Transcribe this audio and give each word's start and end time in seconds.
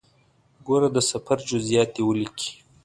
ګوره 0.65 0.89
د 0.93 0.97
سفر 1.11 1.37
جزئیات 1.49 1.89
دې 1.95 2.01
ولیکې. 2.05 2.51